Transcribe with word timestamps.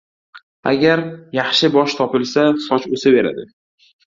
•Agar 0.71 1.03
yaxshi 1.39 1.69
bosh 1.75 1.97
topilsa, 2.01 2.47
soch 2.65 2.89
o‘saveradi. 2.99 3.47